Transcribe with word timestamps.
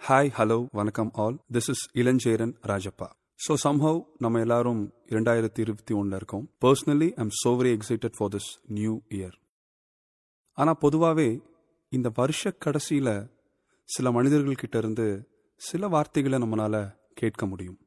Hi 0.00 0.28
hello 0.36 0.56
வணக்கம் 0.70 1.08
all 1.12 1.36
this 1.52 1.68
is 1.68 1.82
Ilancheran 1.92 2.52
Rajappa. 2.62 3.06
So 3.44 3.54
somehow 3.62 3.98
நம்ம 4.18 4.40
எல்லாரும் 4.40 4.82
இரண்டாயிரத்தி 5.06 5.60
இருபத்தி 5.60 5.94
ஒன்றில் 5.94 6.16
இருக்கோம். 6.16 6.44
Personally 6.64 7.08
I'm 7.22 7.32
so 7.40 7.52
very 7.60 7.72
excited 7.76 8.14
for 8.18 8.30
this 8.34 8.48
new 8.76 8.92
year 9.08 9.34
ஆனால் 10.58 10.78
பொதுவாகவே 10.78 11.26
இந்த 11.92 12.12
வருஷ 12.14 12.52
கடைசியில் 12.66 13.12
சில 13.88 14.12
மனிதர்கள்கிட்ட 14.18 14.76
இருந்து 14.76 15.08
சில 15.60 15.88
வார்த்தைகளை 15.88 16.40
நம்மளால் 16.44 16.80
கேட்க 17.14 17.46
முடியும். 17.46 17.78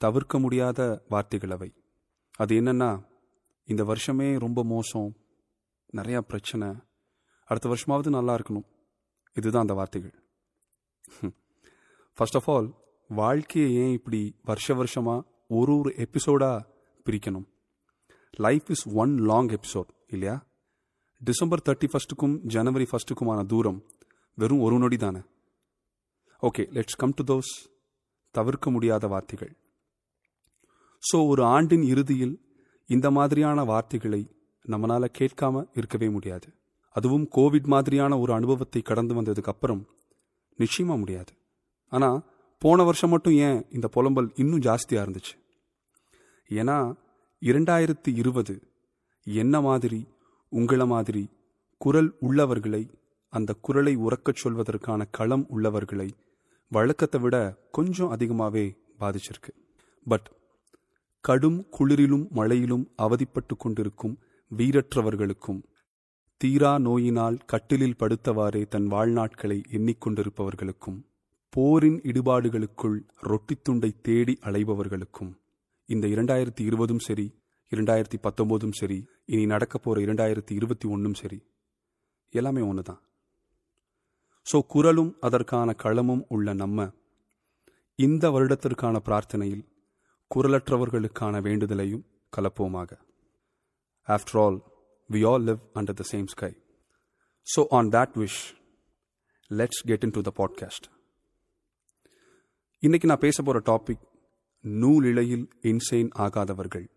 தவிர்க்க 0.00 0.38
முடியாத 0.38 0.90
வார்த்தைகள் 1.08 1.50
அவை. 1.50 1.70
அது 2.36 2.60
என்னன்னா 2.60 2.92
இந்த 3.68 3.84
வருஷமே 3.84 4.30
ரொம்ப 4.46 4.64
மோசம் 4.76 5.10
நிறையா 5.96 6.22
பிரச்சனை 6.32 6.70
அடுத்த 7.48 7.68
வருஷமாவது 7.68 8.18
நல்லா 8.20 8.34
இருக்கணும். 8.34 8.70
இதுதான் 9.36 9.66
அந்த 9.66 9.74
வார்த்தைகள். 9.74 10.16
ஃபர்ஸ்ட் 12.18 12.38
ஆஃப் 12.40 12.48
ஆல் 12.54 12.68
வாழ்க்கையை 13.10 13.68
ஏன் 13.82 13.94
இப்படி 13.98 14.20
வருஷ 14.48 14.74
வருஷமா 14.80 15.16
ஒரு 15.58 15.72
ஒரு 15.78 15.90
எபிசோடா 16.04 16.50
பிரிக்கணும்? 17.06 17.46
Life 18.46 18.68
is 18.74 18.84
one 19.02 19.12
long 19.30 19.50
episode 19.58 19.90
இல்லையா? 20.06 20.36
டிசம்பர் 21.20 21.62
தேர்ட்டி 21.68 21.88
ஃபர்ஸ்ட்டுக்கும் 21.92 22.34
ஜனவரி 22.54 22.86
ஃபர்ஸ்ட்டுக்குமான 22.90 23.46
தூரம் 23.46 23.78
வெறும் 24.38 24.60
ஒரு 24.60 24.76
நொடி 24.78 24.96
தானே? 24.96 25.22
Okay 26.42 26.64
let's 26.76 26.98
come 26.98 27.14
to 27.18 27.24
those 27.30 27.52
தவிர்க்க 28.34 28.70
முடியாத 28.70 29.06
வார்த்தைகள். 29.06 29.52
ஸோ 31.02 31.16
ஒரு 31.28 31.42
ஆண்டின் 31.54 31.86
இறுதியில் 31.92 32.34
இந்த 32.88 33.06
மாதிரியான 33.10 33.64
வார்த்தைகளை 33.64 34.20
நம்மளால் 34.64 35.16
கேட்காம 35.18 35.64
இருக்கவே 35.74 36.08
முடியாது. 36.08 36.48
அதுவும் 36.96 37.26
கோவிட் 37.36 37.68
மாதிரியான 37.74 38.18
ஒரு 38.18 38.32
அனுபவத்தை 38.32 38.80
கடந்து 38.82 39.14
வந்ததுக்கு 39.18 39.52
அப்புறம் 39.54 39.82
நிச்சயமா 40.58 40.98
முடியாது. 40.98 41.32
ஆனா 41.88 42.22
போன 42.58 42.82
வருஷம் 42.82 43.10
மட்டும் 43.10 43.32
ஏன் 43.32 43.66
இந்த 43.70 43.88
புலம்பல் 43.96 44.30
இன்னும் 44.34 44.60
ஜாஸ்தியா 44.60 45.00
இருந்துச்சு? 45.04 45.34
ஏன்னா 46.48 46.96
இரண்டாயிரத்தி 47.40 48.14
இருபது 48.14 48.60
என்ன 49.24 49.60
மாதிரி 49.60 50.06
உங்கள 50.52 50.86
மாதிரி 50.86 51.30
குரல் 51.78 52.16
உள்ளவர்களை 52.20 52.90
அந்த 53.28 53.54
குரலை 53.60 53.96
உறக்கச் 53.96 54.40
சொல்வதற்கான 54.44 55.04
களம் 55.10 55.46
உள்ளவர்களை 55.48 56.14
வழக்கத்தை 56.68 57.20
விட 57.20 57.56
கொஞ்சம் 57.70 58.08
அதிகமாகவே 58.08 58.76
பாதிச்சிருக்கு. 58.98 59.52
பட் 60.04 60.36
கடும் 61.20 61.66
குளிரிலும் 61.78 62.28
மழையிலும் 62.28 62.84
அவதிப்பட்டு 63.02 63.56
கொண்டிருக்கும் 63.58 64.18
வீரற்றவர்களுக்கும் 64.56 65.62
தீரா 66.40 66.78
நோயினால் 66.78 67.38
கட்டிலில் 67.46 67.96
படுத்தவாறே 67.98 68.68
தன் 68.68 68.86
வாழ்நாட்களை 68.86 69.64
எண்ணிக்கொண்டிருப்பவர்களுக்கும் 69.70 70.98
போரின் 71.50 72.00
இடுபாடுகளுக்குள் 72.02 72.98
ரொட்டித்துண்டை 73.22 73.94
தேடி 74.02 74.38
அலைபவர்களுக்கும் 74.42 75.32
இந்த 75.86 76.06
இரண்டாயிரத்தி 76.06 76.60
இருபதும் 76.60 76.98
சரி 76.98 77.26
இரண்டாயிரத்தி 77.72 78.18
பத்தொன்பதும் 78.22 78.70
சரி 78.70 79.06
இனி 79.24 79.46
நடக்க 79.46 79.78
போற 79.78 80.00
இரண்டாயிரத்தி 80.00 80.52
இருபத்தி 80.52 80.88
ஒன்றும் 80.88 81.14
சரி 81.14 81.38
எல்லாமே 82.30 82.60
ஒன்று 82.60 82.82
தான் 82.82 83.00
ஸோ 84.46 84.60
குரலும் 84.66 85.16
அதற்கான 85.20 85.74
களமும் 85.82 86.24
உள்ள 86.28 86.52
நம்ம 86.52 86.90
இந்த 87.98 88.30
வருடத்திற்கான 88.30 88.96
பிரார்த்தனையில் 89.04 89.66
குரலற்றவர்களுக்கான 90.30 91.42
வேண்டுதலையும் 91.42 92.06
கலப்போமாக. 92.36 92.90
After 94.08 94.40
all 94.42 94.58
we 95.12 95.26
all 95.26 95.42
live 95.42 95.58
under 95.74 95.92
the 95.92 96.04
same 96.12 96.26
sky 96.26 96.62
So, 97.40 97.66
on 97.70 97.88
that 97.88 98.10
wish 98.14 98.56
let's 99.48 99.86
get 99.86 100.04
into 100.04 100.14
the 100.14 100.20
the 100.20 100.44
podcast 100.44 100.92
இன்னைக்கு 102.78 103.08
நான் 103.08 103.18
பேச 103.18 103.42
போற 103.42 103.60
டாபிக் 103.60 104.02
நூலிழையில் 104.62 105.48
இன்சைன் 105.62 105.78
இன்செயின் 105.90 106.08
ஆகாதவர்கள். 106.18 106.88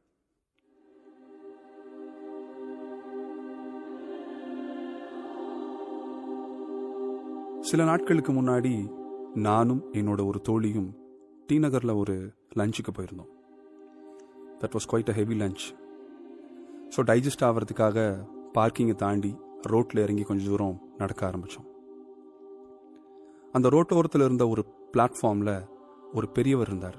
சில 7.59 7.83
நாட்களுக்கு 7.83 8.33
முன்னாடி 8.33 8.95
நானும் 9.33 9.93
என்னோட 9.93 10.25
ஒரு 10.25 10.41
தோழியும் 10.41 10.95
டி 11.47 11.59
நகரில் 11.59 11.91
ஒரு 11.91 12.33
லஞ்சுக்கு 12.55 12.97
போயிருந்தோம். 12.97 13.29
That 14.59 14.75
was 14.77 14.89
quite 14.91 15.09
a 15.09 15.13
heavy 15.13 15.39
lunch 15.39 15.89
so 16.95 17.01
digest 17.09 17.45
ஆகிறதுக்காக 17.47 17.97
பார்க்கிங்கை 18.53 18.95
தாண்டி 18.95 19.31
ரோட்டில் 19.61 20.01
இறங்கி 20.03 20.23
கொஞ்சம் 20.23 20.47
தூரம் 20.47 20.79
நடக்க 20.97 21.21
ஆரம்பித்தோம் 21.29 21.67
அந்த 23.53 23.67
ரோட்டோரத்தில் 23.69 24.25
இருந்த 24.25 24.43
ஒரு 24.47 24.61
பிளாட்ஃபார்மில் 24.93 25.55
ஒரு 26.13 26.27
பெரியவர் 26.29 26.67
இருந்தார். 26.67 26.97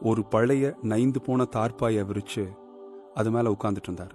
ஒரு 0.00 0.20
பழைய 0.24 0.64
நைந்து 0.82 1.20
போன 1.20 1.46
தார்ப்பாயை 1.56 2.02
விரித்து 2.06 2.44
அது 3.14 3.30
மேலே 3.30 3.48
உட்காந்துட்டு 3.54 3.88
இருந்தார். 3.88 4.14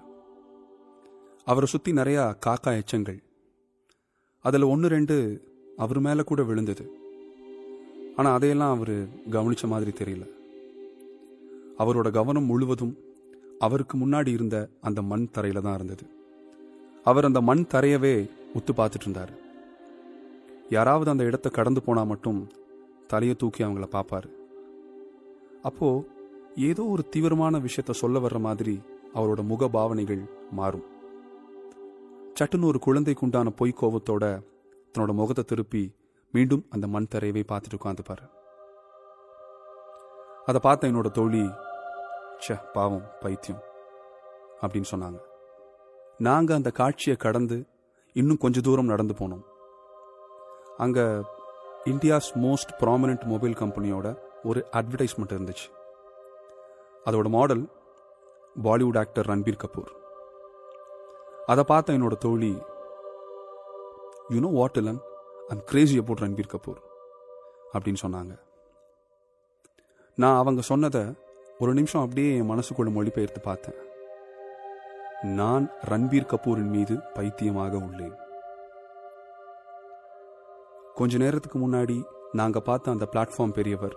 அவரை 1.48 1.68
சுற்றி 1.72 1.92
நிறையா 1.92 2.24
காக்கா 2.46 2.72
எச்சங்கள். 2.82 3.20
அதில் 4.46 4.70
ஒன்று 4.74 4.88
ரெண்டு 4.88 5.16
அவர் 5.78 6.00
மேலே 6.00 6.24
கூட 6.24 6.42
விழுந்தது. 6.44 6.86
ஆனால் 8.16 8.36
அதையெல்லாம் 8.38 8.76
அவர் 8.76 8.96
கவனித்த 9.36 9.68
மாதிரி 9.68 9.94
தெரியல. 10.02 10.26
அவரோட 11.84 12.10
கவனம் 12.12 12.50
முழுவதும் 12.52 12.96
அவருக்கு 13.60 13.98
முன்னாடி 13.98 14.28
இருந்த 14.28 14.70
அந்த 14.82 15.02
மண் 15.02 15.28
தரையில 15.38 15.62
தான் 15.62 15.76
இருந்தது. 15.76 16.06
அவர் 17.04 17.26
அந்த 17.26 17.42
மண் 17.42 17.64
தரையவே 17.74 18.30
உத்து 18.58 18.74
பார்த்துட்டு 18.78 19.06
இருந்தார். 19.06 19.34
யாராவது 20.70 21.12
அந்த 21.12 21.24
இடத்த 21.24 21.50
கடந்து 21.50 21.82
போனா 21.82 22.04
மட்டும் 22.04 22.50
தலையை 23.08 23.36
தூக்கி 23.36 23.64
அவங்கள 23.64 23.88
பார்ப்பாரு. 23.96 24.30
அப்போ 25.64 26.06
ஏதோ 26.56 26.84
ஒரு 26.84 27.10
தீவிரமான 27.10 27.58
விஷயத்த 27.58 27.92
சொல்ல 27.92 28.20
வர்ற 28.20 28.40
மாதிரி 28.40 28.82
அவரோட 29.14 29.42
முக 29.44 29.68
பாவனைகள் 29.68 30.24
மாறும். 30.52 30.86
சட்டுன்னு 32.40 32.64
ஒரு 32.64 32.80
குழந்தைக்கு 32.80 33.26
உண்டான 33.26 33.50
பொய் 33.50 33.80
கோபத்தோட 33.82 34.24
தன்னோட 34.96 35.14
முகத்தை 35.14 35.44
திருப்பி 35.44 35.84
மீண்டும் 36.34 36.66
அந்த 36.70 36.88
மண் 36.88 37.12
தரையவே 37.14 37.44
பார்த்துட்டு 37.52 37.80
உட்காந்துப்பார் 37.80 38.24
அதை 40.46 40.60
பார்த்த 40.62 40.88
என்னோட 40.88 41.12
தோழி 41.12 41.44
ச்சே 42.42 42.56
பாவம் 42.76 43.06
பைத்தியம் 43.22 43.62
அப்படின்னு 44.62 44.92
சொன்னாங்க. 44.92 45.20
நாங்கள் 46.28 46.58
அந்த 46.60 46.70
காட்சியை 46.80 47.16
கடந்து 47.24 47.58
இன்னும் 48.16 48.42
கொஞ்ச 48.44 48.62
தூரம் 48.68 48.92
நடந்து 48.94 49.14
போனோம். 49.20 49.46
அங்கே 50.84 51.06
இந்தியாஸ் 51.92 52.30
மோஸ்ட் 52.44 52.72
ப்ராமினன்ட் 52.82 53.26
மொபைல் 53.32 53.56
கம்பெனியோட 53.62 54.08
ஒரு 54.44 54.62
அட்வர்டைஸ்மெண்ட் 54.80 55.36
இருந்துச்சு. 55.36 55.68
அதோட 57.08 57.28
மாடல் 57.38 57.64
பாலிவுட் 58.64 59.00
ஆக்டர் 59.02 59.30
ரன்பீர் 59.32 59.62
கபூர். 59.64 59.92
அதை 61.52 61.64
பார்த்த 61.72 61.98
என்னோட 61.98 62.16
தோழி 62.26 62.54
you know 64.36 64.50
what 64.60 64.80
Ilan 64.82 65.02
I'm 65.54 65.64
crazy 65.72 65.98
about 66.04 66.24
Ranbir 66.26 66.54
Kapoor 66.54 66.80
அப்படின்னு 67.74 68.04
சொன்னாங்க. 68.06 68.34
நான் 70.18 70.40
அவங்க 70.42 70.62
சொன்னதை 70.72 71.04
ஒரு 71.60 71.74
நிமிஷம் 71.74 72.02
அப்படியே 72.02 72.38
என் 72.38 72.50
மனசுக்குள்ள 72.50 72.92
மொழிபெயர்த்து 72.92 73.42
பார்த்தேன். 73.42 73.78
நான் 75.24 75.72
ரன்பீர் 75.90 76.32
கபூரின் 76.32 76.72
மீது 76.76 76.96
பைத்தியமாக 77.14 77.78
உள்ளேன். 77.78 78.16
கொஞ்ச 80.94 81.18
நேரத்துக்கு 81.18 81.60
முன்னாடி 81.60 82.04
நாங்க 82.32 82.60
பார்த்த 82.60 82.92
அந்த 82.92 83.08
பிளாட்ஃபார்ம் 83.12 83.54
பெரியவர் 83.54 83.96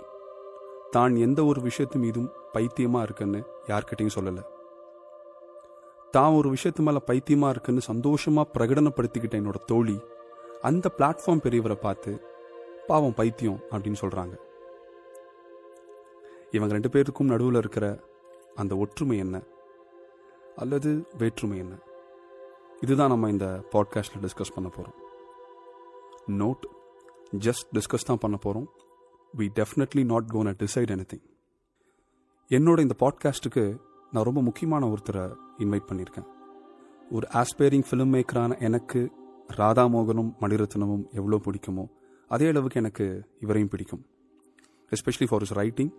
தான் 0.90 1.16
எந்த 1.16 1.44
ஒரு 1.44 1.60
விஷயத்து 1.60 1.98
மீதும் 2.04 2.32
பைத்தியமா 2.54 3.02
இருக்குன்னு 3.02 3.40
யார்கிட்டையும் 3.66 4.16
சொல்லல. 4.18 4.40
தான் 6.10 6.32
ஒரு 6.32 6.50
விஷயத்து 6.50 6.80
மேல 6.80 7.00
பைத்தியமா 7.06 7.48
இருக்குன்னு 7.48 7.88
சந்தோஷமா 7.92 8.44
பிரகடனப்படுத்திக்கிட்ட 8.54 9.38
என்னோட 9.40 9.60
தோழி 9.66 10.00
அந்த 10.60 10.90
பிளாட்ஃபார்ம் 10.98 11.44
பெரியவரை 11.44 11.74
பார்த்து 11.74 12.12
பாவம் 12.86 13.14
பைத்தியம் 13.14 13.60
அப்படின்னு 13.70 14.00
சொல்றாங்க. 14.00 14.36
இவங்க 16.50 16.72
ரெண்டு 16.72 16.90
பேருக்கும் 16.90 17.26
நடுவில் 17.26 17.54
இருக்கிற 17.54 18.04
அந்த 18.54 18.76
ஒற்றுமை 18.76 19.18
என்ன? 19.18 19.42
அல்லது 20.56 21.06
வேற்றுமை 21.18 21.58
என்ன? 21.58 21.78
இதுதான் 22.80 23.08
நம்ம 23.08 23.30
இந்த 23.30 23.64
பாட்காஸ்டில் 23.72 24.22
டிஸ்கஸ் 24.22 24.54
பண்ண 24.54 24.68
போகிறோம் 24.68 24.94
நோட் 26.26 26.64
ஜஸ்ட் 27.38 27.68
டிஸ்கஸ் 27.72 28.06
தான் 28.06 28.18
பண்ண 28.18 28.36
போகிறோம் 28.36 28.68
we 29.36 29.48
definitely 29.54 30.04
not 30.04 30.26
gonna 30.46 30.50
decide 30.50 30.92
anything 31.14 31.26
என்னோட 32.48 32.80
இந்த 32.80 32.94
பாட்காஸ்ட்டுக்கு 32.98 33.78
நான் 34.12 34.24
ரொம்ப 34.24 34.42
முக்கியமான 34.42 34.86
ஒருத்தரை 34.86 35.36
இன்வைட் 35.58 35.88
பண்ணியிருக்கேன். 35.92 36.26
ஒரு 37.10 37.28
ஆஸ்பைரிங் 37.32 37.82
ஃபிலிம் 37.90 38.12
மேக்கரான 38.14 38.60
எனக்கு 38.60 39.12
ராதாமோகனும் 39.56 40.32
மணிரத்னமும் 40.40 41.10
எவ்வளோ 41.10 41.40
பிடிக்குமோ 41.44 41.86
அதே 42.28 42.46
அளவுக்கு 42.46 42.80
எனக்கு 42.80 43.24
இவரையும் 43.40 43.70
பிடிக்கும். 43.70 44.06
எஸ்பெஷலி 44.90 45.26
ஃபார் 45.28 45.40
இஸ் 45.40 45.52
ரைட்டிங் 45.52 45.92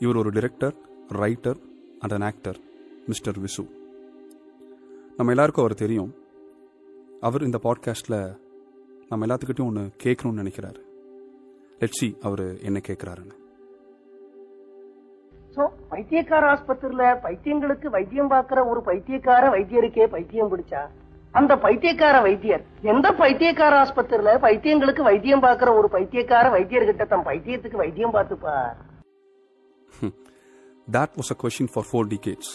இவர் 0.00 0.16
ஒரு 0.16 0.30
director 0.30 0.74
writer 1.12 1.58
and 1.98 2.12
an 2.12 2.22
actor 2.22 2.58
mister 3.06 3.38
Visu 3.38 3.64
நம்ம 5.16 5.32
எல்லாருக்கும் 5.32 5.64
அவர் 5.64 5.74
தெரியும். 5.74 6.12
அவர் 7.20 7.42
இந்த 7.42 7.58
பாட்காஸ்டில் 7.62 8.18
நம்ம 9.08 9.26
எல்லாத்துக்கிட்டையும் 9.26 9.66
ஒன்று 9.66 9.84
கேட்கணும்னு 10.04 10.42
நினைக்கிறாரு. 10.42 10.80
லெட்ஸி 11.80 12.08
அவர் 12.22 12.58
என்ன 12.62 12.80
கேட்குறாருன்னு. 12.88 13.36
ஸோ 15.56 15.62
பைத்தியக்கார 15.88 16.46
ஆஸ்பத்திரியில 16.54 17.04
பைத்தியங்களுக்கு 17.22 17.88
வைத்தியம் 17.90 18.30
பார்க்குற 18.30 18.68
ஒரு 18.68 18.82
பைத்தியக்கார 18.82 19.48
வைத்தியருக்கே 19.48 20.06
பைத்தியம் 20.06 20.52
பிடிச்சா 20.52 20.82
அந்த 21.34 21.56
பைத்தியக்கார 21.56 22.20
வைத்தியர் 22.20 22.62
எந்த 22.82 23.12
பைத்தியக்கார 23.12 23.74
ஆஸ்பத்திரியில 23.84 24.30
பைத்தியங்களுக்கு 24.46 25.02
வைத்தியம் 25.02 25.42
பாக்குற 25.42 25.76
ஒரு 25.76 25.88
பைத்தியக்கார 25.88 26.48
வைத்தியர்கிட்ட 26.48 27.06
தன் 27.06 27.26
பைத்தியத்துக்கு 27.26 27.76
வைத்தியம் 27.76 28.14
பார்த்துப்பார்? 28.14 28.76
That 30.92 31.08
was 31.18 31.30
a 31.30 31.36
question 31.42 31.68
for 31.72 31.86
four 31.92 32.10
decades 32.12 32.52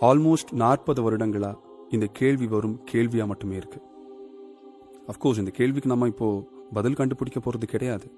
almost 0.00 0.52
நாற்பது 0.52 1.10
வருடங்களா 1.10 1.58
இந்த 1.88 2.06
கேள்வி 2.06 2.46
வரும் 2.46 2.84
கேள்வியாக 2.84 3.28
மட்டுமே 3.28 3.56
இருக்கு. 3.56 3.80
அஃப்கோர்ஸ் 5.06 5.38
இந்த 5.38 5.50
கேள்விக்கு 5.50 5.88
நம்ம 5.88 6.06
இப்போ 6.06 6.48
பதில் 6.72 6.94
கண்டுபிடிக்க 6.94 7.40
போகிறது 7.40 7.66
கிடையாது. 7.72 8.12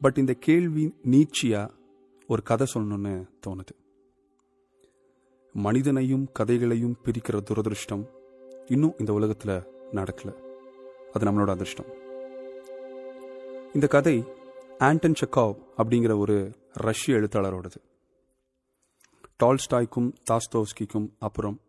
பட் 0.00 0.18
இந்த 0.18 0.32
கேள்வி 0.32 0.94
நீச்சியாக 1.10 1.70
ஒரு 2.28 2.42
கதை 2.42 2.66
சொல்லணும்னு 2.74 3.28
தோணுது. 3.46 3.74
மனிதனையும் 5.52 6.28
கதைகளையும் 6.32 6.96
பிரிக்கிற 7.04 7.40
துரதிருஷ்டம் 7.50 8.04
இன்னும் 8.66 8.94
இந்த 8.98 9.12
உலகத்தில் 9.12 9.62
நடக்கல. 9.92 10.34
அது 11.12 11.26
நம்மளோட 11.26 11.50
அதிர்ஷ்டம். 11.50 11.86
இந்த 13.74 13.86
கதை 13.86 14.24
ஆண்டன் 14.78 15.12
செக்காவ் 15.12 15.56
அப்படிங்கிற 15.76 16.18
ஒரு 16.18 16.52
ரஷ்ய 16.72 17.16
எழுத்தாளரோடது. 17.16 17.76
டால்ஸ்டாய்க்கும் 19.42 20.12
தாஸ்தோவ்ஸ்கிக்கும் 20.30 21.08
அப்புறம் 21.18 21.60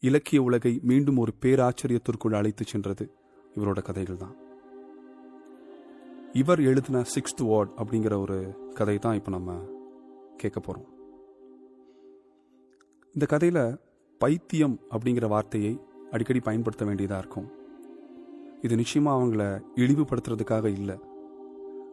இலக்கிய 0.00 0.42
உலகை 0.42 0.80
மீண்டும் 0.82 1.16
ஒரு 1.16 1.32
பேராச்சரியத்திற்குள் 1.40 2.34
அழைத்து 2.34 2.64
சென்றது 2.64 3.12
இவரோட 3.56 3.82
கதைகள் 3.82 4.16
தான் 4.16 4.36
இவர் 6.32 6.60
எழுதின 6.60 7.00
சிக்ஸ்த் 7.00 7.46
வார்ட் 7.46 7.70
அப்படிங்கிற 7.76 8.20
ஒரு 8.20 8.68
கதை 8.74 8.98
தான் 8.98 9.14
இப்போ 9.14 9.30
நம்ம 9.30 9.62
கேட்க 10.36 10.60
போகிறோம் 10.60 10.88
இந்த 13.12 13.26
கதையில் 13.26 13.78
பைத்தியம் 14.18 14.80
அப்படிங்கிற 14.90 15.28
வார்த்தையை 15.28 15.80
அடிக்கடி 16.10 16.40
பயன்படுத்த 16.40 16.84
வேண்டியதாக 16.84 17.20
இருக்கும். 17.20 17.50
இது 18.62 18.76
நிச்சயமாக 18.76 19.24
அவங்கள 19.24 19.64
இழிவுபடுத்துறதுக்காக 19.76 20.64
இல்லை. 20.64 20.98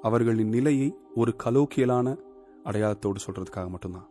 அவர்களின் 0.08 0.52
நிலையை 0.56 0.88
ஒரு 1.16 1.32
கலோக்கியலான 1.44 2.08
அடையாளத்தோடு 2.64 3.20
சொல்றதுக்காக 3.26 3.70
மட்டும்தான். 3.70 4.08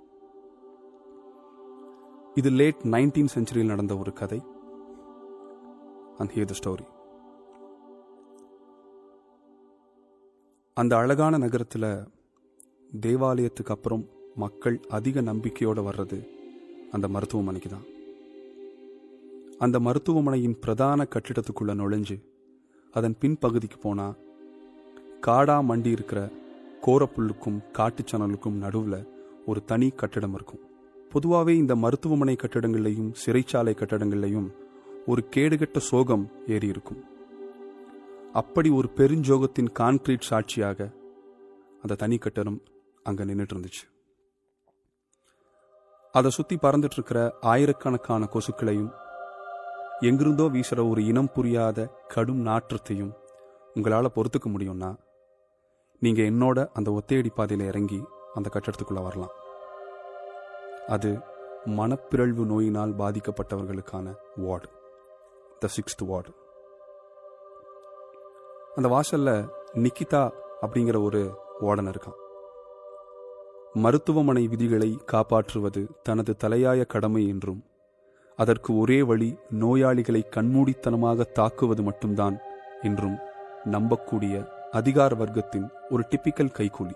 இது 2.34 2.50
லேட் 2.50 2.80
நைன்டீன் 2.94 3.32
செஞ்சுரியில் 3.34 3.72
நடந்த 3.72 3.94
ஒரு 4.02 4.12
கதை. 4.20 4.40
அண்ட் 6.18 6.32
ஹியர் 6.34 6.50
த 6.50 6.56
ஸ்டோரி 6.60 6.86
அந்த 10.76 10.92
அழகான 10.96 11.38
நகரத்தில் 11.44 11.90
தேவாலயத்துக்கு 13.00 13.74
அப்புறம் 13.76 14.04
மக்கள் 14.34 14.76
அதிக 14.88 15.22
நம்பிக்கையோட 15.22 15.80
வர்றது 15.88 16.18
அந்த 16.90 17.06
மருத்துவமனைக்கு 17.08 17.70
தான். 17.70 17.86
அந்த 19.58 19.76
மருத்துவமனையின் 19.80 20.58
பிரதான 20.58 21.06
கட்டிடத்துக்குள்ள 21.14 21.72
நுழைஞ்சு 21.80 22.16
அதன் 22.94 23.18
பின்பகுதிக்கு 23.20 23.78
போனா 23.80 24.06
காடா 25.26 25.56
மண்டி 25.68 25.86
இருக்கிற 25.86 26.20
கோரப்புல்லுக்கும் 26.86 27.58
காட்டுச்சணலுக்கும் 27.72 28.56
நடுவில் 28.64 29.06
ஒரு 29.46 29.64
தனி 29.64 29.88
கட்டிடம் 29.90 30.34
இருக்கும். 30.34 30.60
பொதுவாகவே 31.10 31.56
இந்த 31.56 31.74
மருத்துவமனை 31.76 32.36
கட்டிடங்கள்லையும் 32.42 33.12
சிறைச்சாலை 33.22 33.72
கட்டிடங்கள்லையும் 33.74 34.48
ஒரு 35.06 35.28
கேடுகட்ட 35.36 35.78
சோகம் 35.78 36.30
ஏறி 36.46 36.66
இருக்கும். 36.66 37.04
அப்படி 38.32 38.70
ஒரு 38.70 38.90
பெருஞ்சோகத்தின் 38.96 39.70
கான்கிரீட் 39.78 40.28
சாட்சியாக 40.30 40.90
அந்த 41.82 41.94
தனி 41.94 42.18
கட்டடம் 42.18 42.62
அங்க 43.02 43.24
நின்றுட்டு 43.24 43.54
இருந்துச்சு. 43.54 43.84
அதை 46.12 46.30
சுத்தி 46.30 46.56
பறந்துட்டு 46.56 46.98
இருக்கிற 46.98 47.34
ஆயிரக்கணக்கான 47.40 48.28
கொசுக்களையும் 48.32 48.92
எங்கிருந்தோ 50.00 50.44
வீசுற 50.44 50.90
ஒரு 50.90 51.04
இனம் 51.04 51.32
புரியாத 51.34 51.88
கடும் 52.08 52.40
நாற்றத்தையும் 52.40 53.12
உங்களால 53.74 54.06
பொறுத்துக்க 54.14 54.48
முடியும்னா 54.48 54.96
நீங்கள் 56.04 56.28
என்னோட 56.30 56.58
அந்த 56.72 56.88
ஒத்தையடி 56.90 57.30
பாதையில் 57.34 57.66
இறங்கி 57.66 57.98
அந்த 58.34 58.48
கட்டடத்துக்குள்ளே 58.52 59.02
வரலாம். 59.02 59.34
அது 60.86 61.10
மனப்பிறழ்வு 61.78 62.44
நோயினால் 62.52 62.94
பாதிக்கப்பட்டவர்களுக்கான 63.00 64.14
வார்டு. 64.46 64.68
த 65.58 65.68
சிக்ஸ்த் 65.74 66.04
வார்டு 66.06 66.32
அந்த 68.74 68.88
வாசல்ல 68.94 69.30
நிக்கிதா 69.84 70.22
அப்படிங்கிற 70.64 70.98
ஒரு 71.04 71.20
வார்டன் 71.60 71.90
இருக்கான். 71.92 72.18
மருத்துவமனை 73.74 74.42
விதிகளை 74.46 74.90
காப்பாற்றுவது 75.12 75.82
தனது 76.02 76.32
தலையாய 76.44 76.80
கடமை 76.86 77.22
என்றும் 77.28 77.60
அதற்கு 78.38 78.70
ஒரே 78.78 78.98
வழி 79.10 79.30
நோயாளிகளை 79.60 80.22
கண்மூடித்தனமாக 80.36 81.26
தாக்குவது 81.38 81.82
மட்டும்தான் 81.82 82.36
என்றும் 82.82 83.16
நம்பக்கூடிய 83.74 84.36
அதிகார 84.72 85.16
வர்க்கத்தின் 85.16 85.70
ஒரு 85.90 86.04
டிப்பிக்கல் 86.10 86.52
கைக்கூலி 86.58 86.94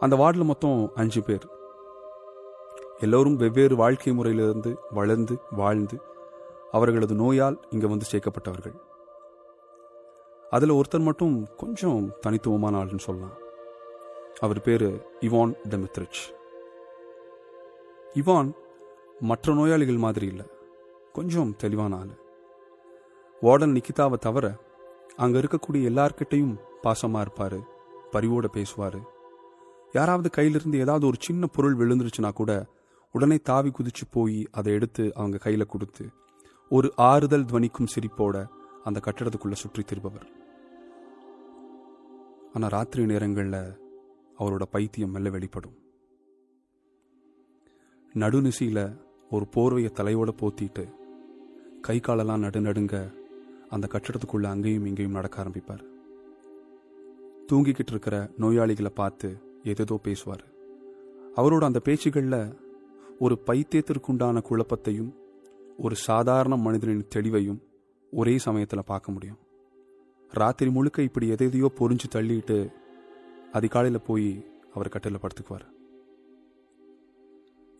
அந்த 0.00 0.16
வார்டில் 0.16 0.44
மொத்தம் 0.44 0.90
அஞ்சு 0.94 1.22
பேர். 1.22 1.46
எல்லோரும் 2.98 3.36
வெவ்வேறு 3.36 3.76
வாழ்க்கை 3.76 4.12
முறையிலிருந்து 4.12 4.78
வளர்ந்து 4.90 5.38
வாழ்ந்து 5.50 6.00
அவர்களது 6.72 7.14
நோயால் 7.14 7.58
இங்கே 7.70 7.86
வந்து 7.86 8.06
சேர்க்கப்பட்டவர்கள். 8.12 8.76
அதில் 10.50 10.72
ஒருத்தர் 10.72 11.00
மட்டும் 11.00 11.48
கொஞ்சம் 11.56 12.12
தனித்துவமான 12.20 12.84
ஆள்னு 12.84 12.98
சொல்லலாம். 12.98 13.36
அவர் 14.40 14.60
பேர் 14.60 14.84
இவான் 15.20 15.54
டெமித்ரிச். 15.68 16.22
இவான் 18.14 18.52
மற்ற 19.20 19.54
நோயாளிகள் 19.54 19.96
மாதிரி 19.96 20.26
இல்லை. 20.26 20.46
கொஞ்சம் 21.12 21.56
தெளிவான 21.56 21.96
ஆள். 21.96 22.14
வார்டன் 23.42 23.76
நிக்கிதாவை 23.76 24.18
தவிர 24.18 24.46
அங்க 25.14 25.38
இருக்கக்கூடிய 25.38 25.82
எல்லார்கிட்டையும் 25.90 26.56
பாசமா 26.82 27.20
இருப்பார் 27.20 27.58
பரிவோடு 28.10 28.48
பேசுவாரு. 28.52 29.00
யாராவது 29.92 30.30
கையிலிருந்து 30.36 30.74
ஏதாவது 30.74 31.06
ஒரு 31.06 31.16
சின்ன 31.20 31.46
பொருள் 31.46 31.76
விழுந்துருச்சுன்னா 31.76 32.32
கூட 32.32 32.66
உடனே 33.12 33.36
தாவி 33.38 33.70
குதிச்சு 33.70 34.04
போய் 34.10 34.48
அதை 34.50 34.72
எடுத்து 34.72 35.14
அவங்க 35.14 35.38
கையில 35.44 35.66
கொடுத்து 35.66 36.08
ஒரு 36.68 36.92
ஆறுதல் 36.96 37.44
துவனிக்கும் 37.44 37.92
சிரிப்போட 37.94 38.46
அந்த 38.84 39.00
கட்டடத்துக்குள்ள 39.04 39.52
சுற்றி 39.52 39.82
திரும்பவர் 39.82 40.26
ஆனா 42.52 42.66
ராத்திரி 42.66 43.06
நேரங்களில் 43.06 43.80
அவரோட 44.38 44.62
பைத்தியம் 44.62 45.10
மெல்ல 45.10 45.30
வெளிப்படும். 45.30 45.76
நடுநிசியில 48.14 48.98
ஒரு 49.30 49.46
போர்வையை 49.54 49.90
தலையோட 49.92 50.28
போத்திட்டு 50.40 50.84
கை 51.80 52.00
காலெல்லாம் 52.00 52.42
நடுநடுங்க 52.42 53.14
அந்த 53.76 53.88
கட்டிடத்துக்குள்ளே 53.92 54.48
அங்கேயும் 54.52 54.88
இங்கேயும் 54.90 55.18
நடக்க 55.18 55.42
ஆரம்பிப்பார். 55.42 55.84
தூங்கிக்கிட்டு 57.50 57.92
இருக்கிற 57.94 58.16
நோயாளிகளை 58.42 58.92
பார்த்து 59.00 59.28
எதேதோ 59.72 59.96
பேசுவார். 60.06 60.44
அவரோட 61.40 61.62
அந்த 61.68 61.80
பேச்சுகளில் 61.86 62.40
ஒரு 63.24 63.34
பைத்தியத்திற்குண்டான 63.46 64.42
குழப்பத்தையும் 64.48 65.10
ஒரு 65.84 65.96
சாதாரண 66.08 66.56
மனிதனின் 66.56 67.08
தெளிவையும் 67.14 67.60
ஒரே 68.12 68.34
சமயத்தில் 68.46 68.88
பார்க்க 68.90 69.14
முடியும். 69.14 69.38
ராத்திரி 70.32 70.70
முழுக்க 70.70 71.08
இப்படி 71.08 71.26
எதையோ 71.34 71.68
பொறிஞ்சு 71.78 72.06
தள்ளிட்டு 72.14 72.58
அதிகாலையில் 73.58 74.06
போய் 74.08 74.28
அவர் 74.74 74.92
கட்டில 74.94 75.18
படுத்துக்குவார். 75.22 75.66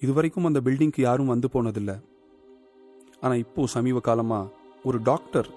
இதுவரைக்கும் 0.02 0.48
அந்த 0.48 0.60
பில்டிங்க்கு 0.66 1.00
யாரும் 1.00 1.32
வந்து 1.32 1.48
போனதில்லை. 1.52 1.96
ஆனால் 3.20 3.42
இப்போ 3.44 3.66
சமீப 3.74 4.00
காலமாக 4.08 4.52
ஒரு 4.88 4.98
டாக்டர் 5.10 5.48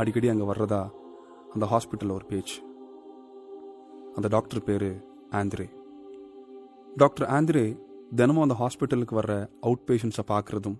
அடிக்கடி 0.00 0.28
அங்கே 0.28 0.46
வர்றதா? 0.50 0.82
அந்த 1.52 1.64
ஹாஸ்பிட்டலில் 1.72 2.16
ஒரு 2.16 2.26
பேச்சு. 2.26 2.58
அந்த 4.16 4.28
டாக்டர் 4.28 4.66
பேர் 4.68 4.88
ஆந்திரே. 5.38 5.66
டாக்டர் 6.96 7.28
ஆந்திரே 7.28 7.64
தினமும் 8.14 8.44
அந்த 8.44 8.56
ஹாஸ்பிட்டலுக்கு 8.60 9.14
வர்ற 9.18 9.34
அவுட் 9.60 9.84
பேஷண்ட்ஸை 9.86 10.24
பார்க்குறதும் 10.32 10.78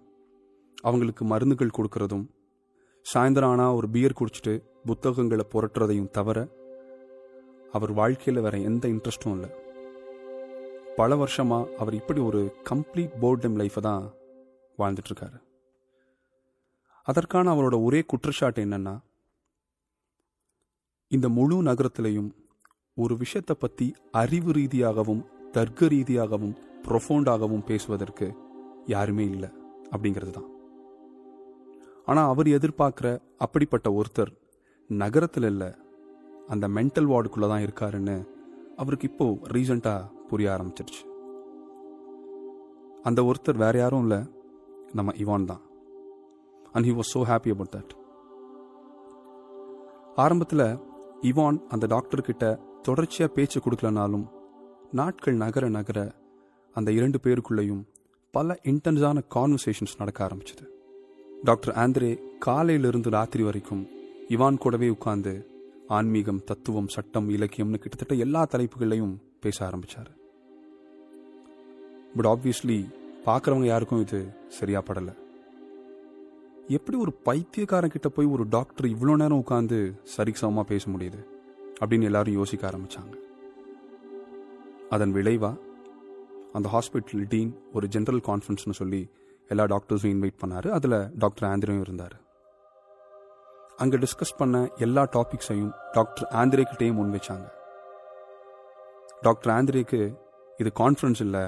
அவங்களுக்கு 0.80 1.24
மருந்துகள் 1.24 1.76
கொடுக்கறதும் 1.78 2.24
சாயந்தரம் 3.06 3.52
ஆனால் 3.52 3.74
ஒரு 3.74 3.88
பியர் 3.88 4.18
குடிச்சிட்டு 4.20 4.54
புத்தகங்களை 4.84 5.44
புரட்டுறதையும் 5.52 6.10
தவிர 6.10 6.38
அவர் 7.72 7.92
வாழ்க்கையில் 7.92 8.42
வேற 8.42 8.56
எந்த 8.68 8.84
இன்ட்ரெஸ்ட்டும் 8.88 9.34
இல்லை. 9.34 9.50
பல 10.96 11.16
வருஷமாக 11.16 11.68
அவர் 11.78 11.94
இப்படி 11.94 12.20
ஒரு 12.20 12.40
கம்ப்ளீட் 12.70 13.14
போர்டம் 13.22 13.58
லைஃப்பை 13.60 13.82
தான் 13.88 14.04
வாழ்ந்துட்டுருக்காரு 14.78 15.38
அதற்கான 17.08 17.52
அவரோட 17.54 17.76
ஒரே 17.84 18.00
குற்றச்சாட்டு 18.12 18.64
என்னென்னா 18.64 18.94
இந்த 21.14 21.26
முழு 21.36 21.56
நகரத்திலையும் 21.68 22.28
ஒரு 22.96 23.14
விஷயத்தை 23.22 23.54
பற்றி 23.62 23.86
அறிவு 24.20 24.50
ரீதியாகவும் 24.56 25.22
தர்க்க 25.54 25.88
ரீதியாகவும் 25.92 26.52
ப்ரொஃபோண்டாகவும் 26.84 27.64
பேசுவதற்கு 27.68 28.26
யாருமே 28.92 29.24
இல்லை 29.34 29.48
அப்படிங்கிறது 29.92 30.32
தான். 30.36 30.48
ஆனால் 32.10 32.30
அவர் 32.32 32.48
எதிர்பார்க்குற 32.56 33.08
அப்படிப்பட்ட 33.44 33.88
ஒருத்தர் 33.98 34.32
நகரத்தில் 34.90 35.48
இல்லை 35.52 35.70
அந்த 36.52 36.68
மென்டல் 36.76 37.10
வார்டுக்குள்ளே 37.12 37.48
தான் 37.52 37.64
இருக்காருன்னு 37.66 38.16
அவருக்கு 38.82 39.08
இப்போ 39.10 39.26
ரீசண்டாக 39.54 40.08
புரிய 40.30 40.48
ஆரம்பிச்சிருச்சு. 40.54 41.02
அந்த 43.08 43.20
ஒருத்தர் 43.30 43.62
வேற 43.64 43.74
யாரும் 43.82 44.04
இல்லை 44.06 44.20
நம்ம 44.98 45.12
இவான் 45.24 45.48
தான். 45.50 45.62
And 46.74 46.86
he 46.88 46.94
was 47.00 47.12
so 47.16 47.22
happy 47.30 47.52
about 47.54 47.74
that 47.76 47.92
ஆரம்பத்தில் 50.24 50.64
இவான் 51.22 51.66
அந்த 51.68 51.86
டாக்டர் 51.86 52.20
கிட்ட 52.20 52.60
தொடர்ச்சியாக 52.82 53.32
பேச்சு 53.32 53.60
கொடுக்கலனாலும் 53.60 54.26
நாட்கள் 54.90 55.34
நகர 55.34 55.68
நகர 55.68 56.14
அந்த 56.72 56.92
இரண்டு 56.92 57.18
பேருக்குள்ளேயும் 57.22 57.82
பல 58.30 58.58
இன்டென்ஸான 58.62 59.22
கான்வர்சேஷன்ஸ் 59.34 59.96
நடக்க 59.98 60.26
ஆரம்பிச்சது. 60.26 60.64
டாக்டர் 61.44 61.74
ஆந்திரே 61.74 62.22
காலையிலிருந்து 62.38 63.10
ராத்திரி 63.10 63.42
வரைக்கும் 63.42 63.88
இவான் 64.28 64.58
கூடவே 64.58 64.88
உட்கார்ந்து 64.88 65.46
ஆன்மீகம் 65.88 66.44
தத்துவம் 66.44 66.88
சட்டம் 66.88 67.28
இலக்கியம்னு 67.28 67.78
கிட்டத்தட்ட 67.78 68.14
எல்லா 68.14 68.46
தலைப்புகளையும் 68.50 69.16
பேச 69.40 69.66
ஆரம்பித்தார் 69.66 70.10
பட் 72.16 72.26
ஆப்வியஸ்லி 72.26 72.78
பார்க்குறவங்க 73.24 73.64
யாருக்கும் 73.64 74.00
இது 74.00 74.32
சரியா 74.48 74.82
படலை. 74.86 75.14
எப்படி 76.74 76.96
ஒரு 76.98 77.12
பைத்தியக்காரன் 77.12 77.92
கிட்ட 77.92 78.08
போய் 78.08 78.26
ஒரு 78.26 78.44
டாக்டர் 78.48 78.86
இவ்வளோ 78.86 79.14
நேரம் 79.16 79.42
உட்காந்து 79.46 79.78
சரிசமமாக 80.16 80.62
பேச 80.62 80.90
முடியுது? 80.90 81.20
அப்படின்னு 81.80 82.02
எல்லாரும் 82.02 82.34
யோசிக்க 82.34 82.70
ஆரம்பித்தாங்க 82.70 83.14
அதன் 84.88 85.12
விளைவாக 85.12 85.56
அந்த 86.52 86.68
ஹாஸ்பிட்டல் 86.74 87.26
டீன் 87.28 87.50
ஒரு 87.72 87.88
ஜென்ரல் 87.96 88.22
கான்ஃபரன்ஸ்னு 88.28 88.76
சொல்லி 88.80 89.10
எல்லா 89.48 89.64
டாக்டர்ஸும் 89.64 90.12
இன்வைட் 90.14 90.40
பண்ணார். 90.42 90.68
அதில் 90.70 90.96
டாக்டர் 91.18 91.48
ஆந்திரையும் 91.50 91.80
இருந்தார். 91.80 92.16
அங்கே 93.76 93.96
டிஸ்கஸ் 93.96 94.36
பண்ண 94.36 94.68
எல்லா 94.76 95.02
டாபிக்ஸையும் 95.16 95.72
டாக்டர் 95.92 96.28
ஆந்திரேக்கிட்டேயும் 96.32 96.98
முன் 97.00 97.14
வச்சாங்க. 97.14 97.46
டாக்டர் 99.20 99.54
ஆந்திரேக்கு 99.58 100.02
இது 100.58 100.72
கான்ஃபரன்ஸ் 100.82 101.20
இல்லை 101.20 101.44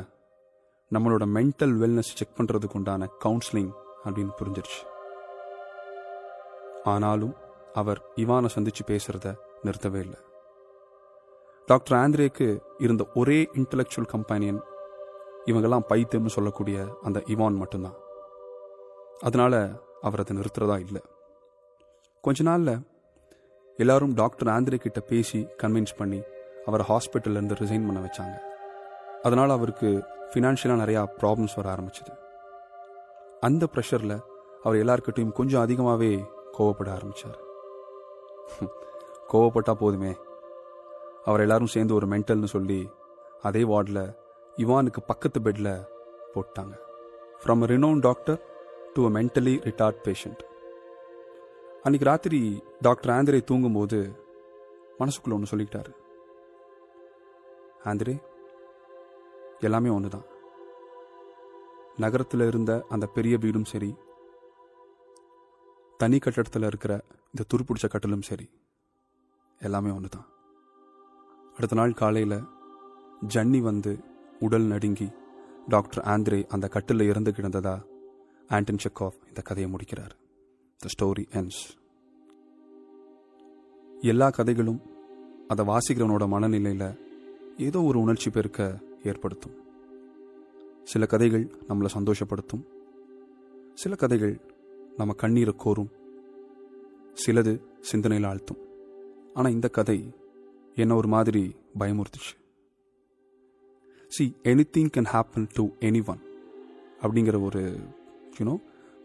நம்மளோட 0.90 1.26
மென்டல் 1.38 1.76
வெல்னஸ் 1.82 2.16
செக் 2.20 2.38
பண்ணுறதுக்கு 2.38 2.78
உண்டான 2.80 3.08
கவுன்சிலிங் 3.24 3.72
அப்படின்னு 4.04 4.34
புரிஞ்சிருச்சு. 4.40 4.80
ஆனாலும் 6.84 7.36
அவர் 7.72 8.02
இவானை 8.16 8.48
சந்திச்சு 8.54 8.80
பேசுறத 8.86 9.34
நிறுத்தவே 9.64 9.94
இல்லை. 9.94 10.18
டாக்டர் 11.66 11.98
ஆந்திரேக்கு 11.98 12.60
இருந்த 12.78 13.06
ஒரே 13.14 13.48
இன்டலெக்சுவல் 13.54 14.08
கம்பானியன் 14.12 14.60
இவங்கெல்லாம் 15.46 15.80
பைத்தியம்னு 15.88 16.26
சொல்லக்கூடிய 16.26 16.98
அந்த 17.02 17.22
இவான் 17.26 17.54
மட்டும்தான். 17.54 17.94
அதனால 19.20 19.68
அவர் 20.00 20.20
அதை 20.20 20.36
நிறுத்துறதா 20.36 20.78
இல்லை. 20.78 21.02
கொஞ்ச 22.20 22.42
நாளில் 22.42 22.78
எல்லாரும் 23.76 24.14
டாக்டர் 24.14 24.48
ஆந்திரே 24.48 24.74
கிட்ட 24.74 25.00
பேசி 25.00 25.48
கன்வின்ஸ் 25.62 25.96
பண்ணி 25.96 26.22
அவரை 26.66 26.86
ஹாஸ்பிட்டல்லேருந்து 26.88 27.54
ரிசைன் 27.54 27.86
பண்ண 27.86 28.00
வச்சாங்க. 28.00 28.34
அதனால் 29.22 29.50
அவருக்கு 29.50 30.04
ஃபினான்ஷியலாக 30.32 30.82
நிறையா 30.82 31.06
ப்ராப்ளம்ஸ் 31.18 31.56
வர 31.56 31.72
ஆரம்பிச்சது. 31.72 32.18
அந்த 33.40 33.66
ப்ரெஷரில் 33.74 34.20
அவர் 34.62 34.78
எல்லார்கிட்டையும் 34.78 35.32
கொஞ்சம் 35.32 35.60
அதிகமாகவே 35.60 36.24
கோவப்பட 36.62 36.90
ஆரம்பிச்சார். 36.96 37.38
கோவப்பட்டா 39.32 39.72
போதுமே. 39.82 40.12
அவர் 41.28 41.42
எல்லாரும் 41.44 41.74
சேர்ந்து 41.74 41.96
ஒரு 41.98 42.06
மென்டல்னு 42.12 42.48
சொல்லி 42.54 42.80
அதே 43.48 43.62
வார்டில் 43.70 44.04
இவானுக்கு 44.62 45.00
பக்கத்து 45.10 45.38
பெட்டில் 45.44 45.74
போட்டாங்க. 46.34 46.74
From 47.40 47.62
renowned 47.72 48.00
doctor 48.06 48.40
to 48.94 49.02
a 49.08 49.10
mentally 49.16 49.54
retard 49.68 50.02
patient 50.06 50.42
அன்னைக்கு 51.84 52.08
ராத்திரி 52.10 52.40
டாக்டர் 52.86 53.12
ஆந்திரே 53.16 53.40
தூங்கும்போது 53.48 53.98
மனசுக்குள்ள 55.00 55.36
ஒன்று 55.36 55.50
சொல்லிக்கிட்டாரு. 55.52 55.92
ஆந்திரே 57.90 58.14
எல்லாமே 59.68 59.90
ஒன்று 59.96 60.10
தான் 60.14 60.28
நகரத்தில் 62.04 62.48
இருந்த 62.50 62.72
அந்த 62.94 63.06
பெரிய 63.16 63.34
வீடும் 63.44 63.70
சரி 63.72 63.90
தனி 66.02 66.18
கட்டடத்தில் 66.18 66.66
இருக்கிற 66.66 66.92
இந்த 67.26 67.42
துருப்பிடிச்ச 67.50 67.86
கட்டலும் 67.88 68.22
சரி 68.22 68.46
எல்லாமே 69.60 69.90
ஒன்று 69.90 70.08
தான் 70.08 70.28
அடுத்த 71.54 71.74
நாள் 71.74 71.92
காலையில் 71.92 72.38
ஜன்னி 73.28 73.60
வந்து 73.60 73.92
உடல் 74.40 74.62
நடுங்கி 74.62 75.08
டாக்டர் 75.68 76.04
ஆந்திரே 76.04 76.46
அந்த 76.46 76.68
கட்டில் 76.68 77.00
இறந்து 77.00 77.30
கிடந்ததா 77.30 77.82
ஆண்டன் 78.48 78.82
செக்காஃப் 78.84 79.18
இந்த 79.28 79.40
கதையை 79.42 79.70
முடிக்கிறார். 79.70 80.14
த 80.80 80.88
ஸ்டோரி 80.94 81.24
என்ஸ் 81.30 81.60
எல்லா 84.00 84.30
கதைகளும் 84.30 84.80
அதை 85.48 85.64
வாசிக்கிறவனோட 85.66 86.26
மனநிலையில் 86.28 86.88
ஏதோ 87.56 87.82
ஒரு 87.82 87.98
உணர்ச்சி 88.00 88.30
பெருக்க 88.30 88.78
ஏற்படுத்தும். 89.04 89.56
சில 90.84 91.06
கதைகள் 91.06 91.44
நம்மளை 91.68 91.88
சந்தோஷப்படுத்தும். 91.98 92.64
சில 93.74 93.94
கதைகள் 93.94 94.34
நம்ம 94.96 95.12
கண்ணீரை 95.12 95.54
கோரும். 95.58 95.90
சிலது 97.22 97.52
சிந்தனையில் 97.80 98.28
ஆழ்த்தும். 98.28 98.60
ஆனால் 99.34 99.52
இந்த 99.52 99.68
கதை 99.68 100.14
என்ன 100.74 100.94
ஒரு 100.94 101.08
மாதிரி 101.08 101.54
பயமுறுத்துச்சு. 101.78 102.32
See 104.08 104.36
anything 104.76 104.92
can 104.96 105.10
happen 105.12 105.48
to 105.54 105.64
anyone 106.06 106.22
அப்படிங்கிற 107.02 107.42
ஒரு 107.42 107.62
யூனோ 108.38 108.54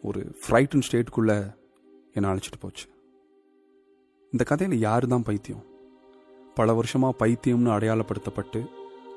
ஒரு 0.01 0.35
ஃப்ரைட்டன் 0.41 0.85
ஸ்டேட்டுக்குள்ளே 0.87 1.55
என்னை 2.13 2.31
அழைச்சிட்டு 2.31 2.59
போச்சு. 2.59 2.85
இந்த 4.31 4.43
கதையில் 4.43 4.79
யாரு 4.79 5.07
தான் 5.07 5.23
பைத்தியம்? 5.23 5.65
பல 6.55 6.73
வருஷமாக 6.73 7.25
பைத்தியம்னு 7.25 7.73
அடையாளப்படுத்தப்பட்டு 7.75 8.65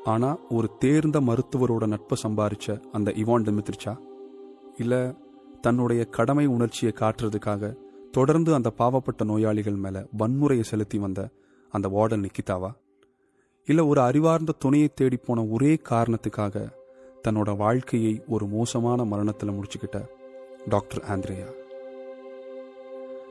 ஆனால் 0.04 0.38
ஒரு 0.48 0.68
தேர்ந்த 0.78 1.20
மருத்துவரோட 1.20 1.86
நட்பை 1.86 2.16
சம்பாரிச்ச 2.22 2.84
அந்த 2.92 3.12
இவான் 3.16 3.46
டெமித்ரிச்சா 3.46 3.98
இல்லை 4.78 4.98
தன்னுடைய 5.60 6.04
கடமை 6.04 6.46
உணர்ச்சியை 6.46 6.94
காட்டுறதுக்காக 6.96 7.76
தொடர்ந்து 8.10 8.54
அந்த 8.54 8.72
பாவப்பட்ட 8.78 9.24
நோயாளிகள் 9.24 9.74
மேலே 9.74 10.00
வன்முறையை 10.18 10.60
செலுத்தி 10.60 10.98
வந்த 10.98 11.28
அந்த 11.70 11.88
வார்டன் 11.88 12.26
நிக்கிதாவா? 12.26 12.70
இல்லை 13.64 13.84
ஒரு 13.84 14.00
அறிவார்ந்த 14.00 14.52
துணையை 14.58 14.88
தேடி 14.94 15.16
போன 15.16 15.44
ஒரே 15.44 15.80
காரணத்துக்காக 15.90 16.72
தன்னோட 17.28 17.56
வாழ்க்கையை 17.56 18.22
ஒரு 18.26 18.46
மோசமான 18.46 19.04
மரணத்தில் 19.04 19.50
முடிச்சுக்கிட்ட 19.50 20.06
டாக்டர் 20.68 21.04
ஆந்திரேயா 21.08 21.58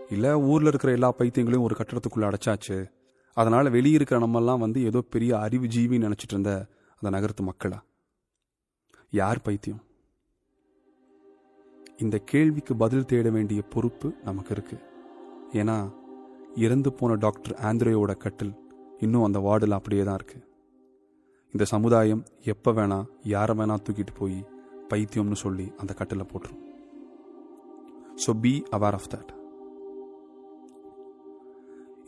இல்லை 0.10 0.34
ஊரில் 0.34 0.68
இருக்கிற 0.68 0.94
எல்லா 0.94 1.14
பைத்தியங்களையும் 1.18 1.62
ஒரு 1.62 1.76
கட்டடத்துக்குள்ளே 1.78 2.34
அடைச்சாச்சு. 2.34 2.92
அதனால 3.34 3.70
வெளியே 3.70 3.96
இருக்கிற 3.96 4.26
நம்மெல்லாம் 4.26 4.58
வந்து 4.58 4.84
ஏதோ 4.84 5.02
பெரிய 5.02 5.40
அறிவு 5.40 5.66
ஜீவின்னு 5.66 6.06
நினைச்சிட்டு 6.06 6.30
இருந்த 6.30 6.68
அந்த 6.92 7.10
நகரத்து 7.10 7.44
மக்களா? 7.44 7.80
யார் 9.10 9.42
பைத்தியம்? 9.42 9.82
இந்த 12.04 12.18
கேள்விக்கு 12.18 12.76
பதில் 12.76 13.06
தேட 13.06 13.30
வேண்டிய 13.30 13.62
பொறுப்பு 13.62 14.14
நமக்கு 14.24 14.52
இருக்கு 14.56 14.78
ஏன்னா 15.54 15.76
இறந்து 16.56 16.94
போன 16.94 17.16
டாக்டர் 17.16 17.56
ஆந்திரேயோட 17.62 18.18
கட்டில் 18.18 18.54
இன்னும் 19.00 19.24
அந்த 19.24 19.40
வார்டில் 19.40 19.78
அப்படியே 19.78 20.04
தான் 20.04 20.16
இருக்கு. 20.16 20.40
இந்த 21.54 21.64
சமுதாயம் 21.64 22.24
எப்போ 22.54 22.72
வேணா 22.72 23.00
யாரை 23.24 23.58
வேணா 23.58 23.76
தூக்கிட்டு 23.86 24.14
போய் 24.18 24.48
பைத்தியம்னு 24.90 25.40
சொல்லி 25.44 25.72
அந்த 25.78 25.94
கட்டில் 25.94 26.30
போட்டுரும். 26.34 26.64
So 28.26 28.40
be 28.40 28.64
aware 28.72 28.98
of 29.00 29.12
that 29.14 29.32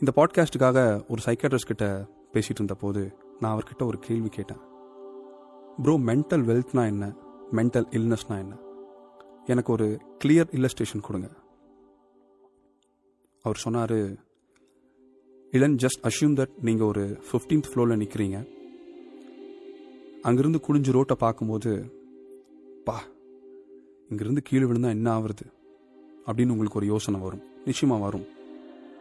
இந்த 0.00 0.12
பாட்காஸ்ட்டுக்காக 0.16 1.04
ஒரு 1.08 1.22
சைக்காட்ரிஸ்ட் 1.26 1.72
கிட்ட 1.72 2.08
பேசிட்டு 2.32 2.60
இருந்த 2.60 2.74
போது 2.74 3.16
நான் 3.40 3.54
அவர்கிட்ட 3.54 3.84
ஒரு 3.86 3.98
கேள்வி 3.98 4.28
கேட்டேன். 4.28 4.62
ப்ரோ 5.82 5.94
மென்டல் 6.10 6.44
வெல்த்னா 6.50 6.84
என்ன? 6.86 7.14
மென்டல் 7.52 7.88
இல்னஸ்னா 7.90 8.38
என்ன? 8.38 8.54
எனக்கு 9.46 9.72
ஒரு 9.72 10.00
கிளியர் 10.24 10.52
இல்லஸ்ட்ரேஷன் 10.52 11.00
கொடுங்க. 11.00 11.30
அவர் 13.42 13.56
சொன்னார் 13.56 13.94
இளன் 15.50 15.76
ஜஸ்ட் 15.82 16.02
அஷ்யூம் 16.02 16.36
தட் 16.40 16.52
நீங்கள் 16.60 16.86
ஒரு 16.86 17.20
ஃபிஃப்டீன்த் 17.32 17.62
ஃப்ளோரில் 17.72 18.02
நிற்கிறீங்க 18.02 18.48
அங்கிருந்து 20.22 20.60
குடிஞ்சு 20.68 20.92
ரோட்டை 20.92 21.16
பார்க்கும்போது 21.18 21.92
பா 22.84 23.02
இங்கிருந்து 24.08 24.42
கீழே 24.42 24.64
விழுந்தால் 24.64 24.90
என்ன 24.90 25.18
ஆகுறது 25.18 25.46
அப்படின்னு 26.26 26.48
உங்களுக்கு 26.48 26.78
ஒரு 26.78 26.86
யோசனை 26.86 27.20
வரும். 27.20 27.42
நிச்சயமாக 27.64 28.02
வரும். 28.02 28.26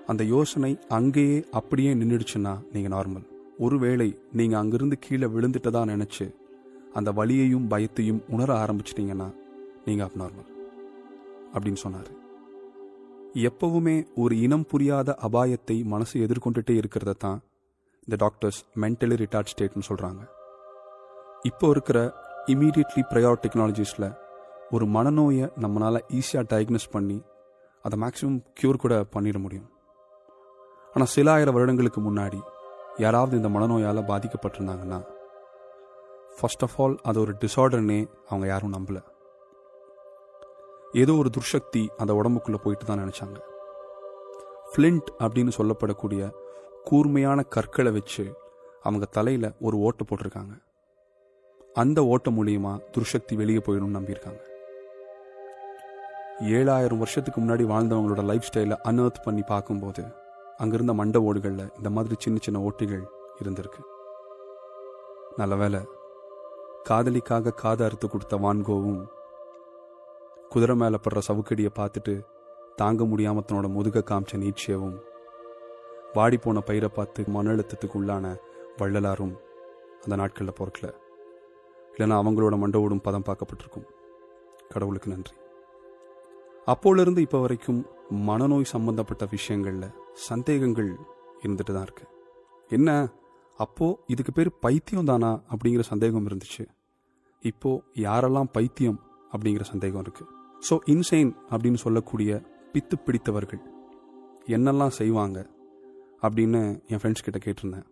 அந்த 0.08 0.24
யோசனை 0.24 0.78
அங்கேயே 0.90 1.46
அப்படியே 1.52 1.94
நின்றுடுச்சுன்னா 1.94 2.60
நீங்கள் 2.74 2.98
நார்மல் 3.00 3.28
ஒருவேளை 3.58 4.18
நீங்கள் 4.34 4.60
அங்கிருந்து 4.60 4.98
கீழே 5.00 5.26
விழுந்துட்டதா 5.26 5.82
நினச்சி 5.94 6.34
அந்த 6.94 7.12
வலியையும் 7.12 7.70
பயத்தையும் 7.70 8.24
உணர 8.30 8.66
ஆரம்பிச்சிட்டிங்கன்னா 8.66 9.41
நீங்கள் 9.86 10.08
அப் 10.08 10.18
நார்மல் 10.22 10.50
அப்படின்னு 11.54 11.82
சொன்னார். 11.84 12.10
எப்பவுமே 13.48 13.96
ஒரு 14.16 14.34
இனம் 14.46 14.66
புரியாத 14.72 15.16
அபாயத்தை 15.28 15.78
மனசு 15.94 16.16
எதிர்கொண்டுட்டே 16.26 16.74
இருக்கிறத 16.82 17.14
தான் 17.26 17.40
இந்த 18.08 18.16
டாக்டர்ஸ் 18.24 18.60
மென்டலி 18.84 19.18
ரிட்டார்ட் 19.24 19.52
ஸ்டேட்னு 19.52 19.88
சொல்கிறாங்க 19.90 20.22
இப்போ 21.50 21.68
இருக்கிற 21.70 22.00
இமீடியட்லி 22.54 23.04
ப்ரையார் 23.12 23.42
டெக்னாலஜிஸில் 23.44 24.08
ஒரு 24.72 24.86
மனநோயை 24.96 25.48
நம்மளால் 25.64 26.06
ஈஸியாக 26.20 26.46
டயக்னோஸ் 26.52 26.92
பண்ணி 26.92 27.18
அதை 27.86 27.98
மேக்ஸிமம் 28.04 28.40
க்யூர் 28.60 28.82
கூட 28.84 28.96
பண்ணிட 29.16 29.38
முடியும். 29.46 29.70
ஆனால் 30.94 31.12
சில 31.16 31.32
ஆயிரம் 31.32 31.56
வருடங்களுக்கு 31.58 32.02
முன்னாடி 32.02 32.40
யாராவது 33.06 33.36
இந்த 33.40 33.50
மனநோயால் 33.56 34.10
பாதிக்கப்பட்டிருந்தாங்கன்னா 34.12 35.00
ஃபர்ஸ்ட் 36.38 36.64
ஆஃப் 36.68 36.78
ஆல் 36.82 36.96
அது 37.10 37.20
ஒரு 37.20 37.34
டிசார்டர்னே 37.42 38.00
அவங்க 38.30 38.46
யாரும் 38.48 38.76
நம்பலை. 38.78 39.02
ஏதோ 40.94 41.14
ஒரு 41.14 41.30
துர்சக்தி 41.30 41.88
அந்த 41.98 42.14
உடம்புக்குள்ளே 42.14 42.56
போயிட்டு 42.56 42.86
தான் 42.86 43.00
நினச்சாங்க. 43.00 43.38
ஃப்ளின்ட் 44.72 45.10
அப்படின்னு 45.20 45.52
சொல்லப்படக்கூடிய 45.58 46.32
கூர்மையான 46.84 47.44
கற்களை 47.44 47.92
வச்சு 47.92 48.38
அவங்க 48.82 49.06
தலையில் 49.06 49.52
ஒரு 49.60 49.78
ஓட்டை 49.78 50.08
போட்டிருக்காங்க. 50.08 50.62
அந்த 51.74 52.06
ஓட்டை 52.06 52.38
மூலியமாக 52.38 52.82
துர்சக்தி 52.92 53.36
வெளியே 53.36 53.58
போயிடும்னு 53.58 53.98
நம்பியிருக்காங்க. 53.98 54.42
ஏழாயிரம் 56.40 56.98
வருஷத்துக்கு 56.98 57.42
முன்னாடி 57.42 57.66
வாழ்ந்தவங்களோட 57.72 58.24
லைஃப் 58.24 58.50
ஸ்டைலை 58.54 58.78
அனர்த் 58.84 59.24
பண்ணி 59.24 59.42
பார்க்கும்போது 59.42 60.04
அங்கிருந்த 60.58 60.94
மண்ட 60.94 61.18
ஓடுகளில் 61.18 61.72
இந்த 61.78 61.90
மாதிரி 61.90 62.16
சின்ன 62.20 62.40
சின்ன 62.42 62.70
ஓட்டைகள் 62.70 63.04
இருந்திருக்கு. 63.44 63.82
நல்ல 65.38 65.56
வேளை 65.56 65.88
காதலிக்காக 66.84 67.52
காதை 67.52 67.86
அறுத்து 67.86 68.10
கொடுத்த 68.10 68.38
வான்கோவும் 68.38 69.08
குதிரை 70.52 70.76
மேலே 70.76 70.98
படுற 71.04 71.20
சவுக்கடியை 71.28 71.70
பார்த்துட்டு 71.80 72.14
தாங்க 72.76 73.04
முடியாம 73.04 73.42
தன்னோட 73.48 73.68
முதுக 73.76 74.04
காமிச்ச 74.10 74.38
நீட்சியவும் 74.38 74.98
வாடி 76.14 76.38
போன 76.38 76.60
பயிரை 76.60 76.90
பார்த்து 76.90 77.26
மன 77.28 77.52
அழுத்தத்துக்கு 77.52 77.98
உள்ளான 78.00 78.36
வள்ளலாரும் 78.78 79.34
அந்த 80.04 80.16
நாட்களில் 80.16 80.58
பொறுக்கல. 80.60 80.88
இல்லைன்னா 81.94 82.16
அவங்களோட 82.22 82.56
மண்டவோடும் 82.64 83.04
பதம் 83.04 83.26
பார்க்கப்பட்டிருக்கும். 83.28 83.88
கடவுளுக்கு 84.70 85.12
நன்றி. 85.12 85.36
அப்போலிருந்து 86.66 87.18
இப்போ 87.18 87.40
வரைக்கும் 87.40 87.86
மனநோய் 88.28 88.72
சம்பந்தப்பட்ட 88.74 89.26
விஷயங்களில் 89.26 89.96
சந்தேகங்கள் 90.14 90.92
இருந்துட்டு 91.44 91.74
தான் 91.74 91.84
இருக்கு. 91.84 92.06
என்ன? 92.70 93.10
அப்போ 93.58 94.00
இதுக்கு 94.08 94.32
பேர் 94.32 94.60
பைத்தியம் 94.60 95.06
தானா? 95.06 95.42
அப்படிங்கிற 95.52 95.80
சந்தேகம் 95.80 96.28
இருந்துச்சு. 96.28 96.66
இப்போ 97.42 97.82
யாரெல்லாம் 97.96 98.52
பைத்தியம் 98.52 99.00
அப்படிங்கிற 99.34 99.62
சந்தேகம் 99.62 100.04
இருக்குது 100.04 100.40
ஸோ 100.68 100.76
இன்சைன் 100.94 101.32
அப்படின்னு 101.52 101.80
சொல்லக்கூடிய 101.84 102.32
பித்து 102.74 102.96
பிடித்தவர்கள். 103.06 103.62
என்னெல்லாம் 104.56 104.98
செய்வாங்க 105.00 105.38
அப்படின்னு 106.26 106.60
என் 106.92 107.02
ஃப்ரெண்ட்ஸ் 107.02 107.26
கிட்ட 107.26 107.40
கேட்டிருந்தேன். 107.46 107.88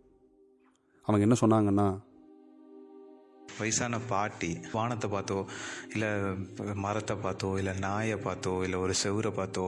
அவங்க 1.08 1.26
என்ன 1.28 1.38
சொன்னாங்கன்னா 1.42 1.88
வயசான 3.60 4.00
பாட்டி 4.10 4.50
வானத்தை 4.72 5.08
பார்த்தோ 5.12 5.38
இல்லை 5.94 6.10
மரத்தை 6.84 7.16
பார்த்தோ 7.24 7.50
இல்லை 7.58 7.74
நாயை 7.86 8.18
பார்த்தோ 8.26 8.54
இல்லை 8.66 8.80
ஒரு 8.80 8.94
செவுரை 9.04 9.32
பார்த்தோ 9.40 9.66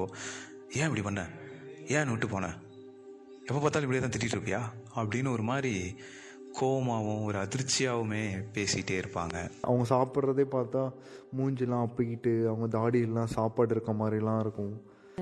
ஏன் 0.80 0.88
இப்படி 0.90 1.04
பண்ண? 1.08 1.22
ஏன் 1.96 2.12
விட்டு 2.12 2.28
போன? 2.28 2.50
எப்போ 3.48 3.60
பார்த்தாலும் 3.60 3.88
இப்படியே 3.88 4.04
தான் 4.04 4.14
திட்டிகிட்டு 4.16 4.38
இருப்பியா? 4.38 4.62
அப்படின்னு 5.00 5.32
ஒரு 5.32 5.44
மாதிரி 5.50 5.74
கோவமாகவும் 6.60 7.24
ஒரு 7.24 7.38
அதிர்ச்சியாகவுமே 7.38 8.24
பேசிகிட்டே 8.54 9.00
இருப்பாங்க. 9.02 9.50
அவங்க 9.62 9.86
சாப்பிட்றதே 9.90 10.46
பார்த்தா 10.52 10.84
மூஞ்சிலாம் 11.38 11.86
அப்பிக்கிட்டு 11.86 12.48
அவங்க 12.48 12.68
தாடியெல்லாம் 12.78 13.34
சாப்பாடு 13.38 13.72
இருக்க 13.72 13.92
மாதிரிலாம் 13.92 14.40
இருக்கும். 14.40 14.74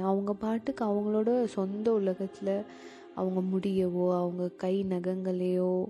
அவங்க 0.04 0.34
பாட்டுக்கு 0.34 0.86
அவங்களோட 0.86 1.44
சொந்த 1.44 1.92
உலகத்தில் 1.92 2.66
அவங்க 3.16 3.58
முடியவோ 3.58 4.18
அவங்க 4.20 4.48
கை 4.48 4.86
நகங்களையோ 4.90 5.86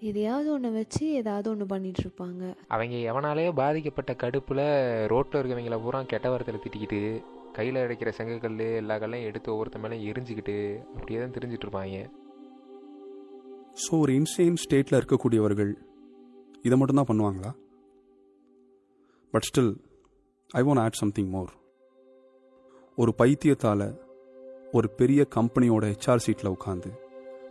எதையாவது 0.00 0.52
ஒன்று 0.52 0.72
வச்சு 0.72 1.12
ஏதாவது 1.12 1.50
ஒன்று 1.50 1.66
பண்ணிட்டு 1.66 2.02
இருப்பாங்க. 2.02 2.54
அவங்க 2.68 2.96
எவனாலேயோ 3.12 3.52
பாதிக்கப்பட்ட 3.52 4.12
கடுப்பில் 4.12 5.06
ரோட்டில் 5.06 5.40
இருக்கவங்கள 5.40 5.82
பூரா 5.82 6.02
கெட்ட 6.02 6.28
வார்த்தையில் 6.28 6.64
திட்டிக்கிட்டு 6.64 7.22
கையில் 7.52 7.74
அடைக்கிற 7.74 8.12
செங்கக்கல் 8.18 8.76
எல்லா 8.76 8.98
கல்லையும் 8.98 9.28
எடுத்து 9.28 9.52
ஒவ்வொருத்த 9.52 9.78
மேலே 9.78 10.12
எரிஞ்சுக்கிட்டு 10.12 10.56
அப்படியே 10.94 11.18
தான் 11.18 11.30
தெரிஞ்சிட்டு 11.30 11.66
இருப்பாங்க. 11.66 12.10
ஸோ 13.82 13.98
ஒரு 13.98 14.12
இன்சேன் 14.12 14.58
ஸ்டேட்டில் 14.62 14.96
இருக்கக்கூடியவர்கள் 14.98 15.72
இதை 16.62 16.78
மட்டும்தான் 16.78 17.08
பண்ணுவாங்களா? 17.10 17.50
But 19.30 19.46
still 19.48 19.72
I 20.50 20.62
want 20.62 20.80
add 20.80 20.92
something 20.92 21.28
more 21.28 21.52
ஒரு 22.96 23.14
பைத்தியத்தால் 23.18 24.00
ஒரு 24.72 24.90
பெரிய 24.90 25.26
கம்பெனியோட 25.34 25.84
ஹெச்ஆர் 25.92 26.16
சீட்டில் 26.16 26.54
உட்காந்து 26.56 26.90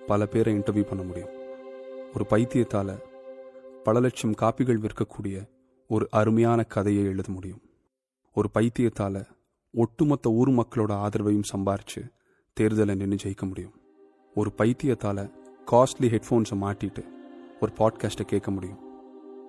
பல 0.08 0.26
பேரை 0.26 0.56
இன்டர்வியூ 0.56 0.82
பண்ண 0.82 1.04
முடியும். 1.04 1.34
ஒரு 2.14 2.26
பைத்தியத்தால் 2.30 2.94
பல 3.84 4.00
லட்சம் 4.00 4.34
காப்பிகள் 4.34 4.84
விற்கக்கூடிய 4.84 5.38
ஒரு 5.88 6.08
அருமையான 6.10 6.64
கதையை 6.64 7.04
எழுத 7.04 7.32
முடியும். 7.32 7.62
ஒரு 8.34 8.50
பைத்தியத்தால் 8.54 9.28
ஒட்டுமொத்த 9.72 10.30
ஊர் 10.30 10.50
மக்களோட 10.50 10.92
ஆதரவையும் 11.06 11.50
சம்பாரித்து 11.54 12.02
தேர்தலை 12.58 12.96
நின்று 12.96 13.18
ஜெயிக்க 13.24 13.48
முடியும். 13.48 13.76
ஒரு 14.36 14.52
பைத்தியத்தால் 14.58 15.37
காஸ்ட்லி 15.72 16.08
ஹெட்ஃபோன்ஸை 16.14 16.56
மாட்டிட்டு 16.62 17.04
ஒரு 17.60 17.72
பாட்காஸ்ட்டை 17.78 18.26
கேட்க 18.26 18.52
முடியும். 18.52 18.82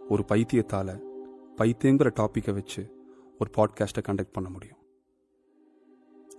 ஒரு 0.09 0.25
பைத்தியத்தால் 0.29 0.95
பைத்தியங்கிற 1.59 2.09
டாப்பிக்கை 2.21 2.55
வச்சு 2.55 2.83
ஒரு 3.39 3.51
பாட்காஸ்ட்டை 3.57 4.03
கண்டக்ட் 4.09 4.33
பண்ண 4.33 4.49
முடியும். 4.51 4.81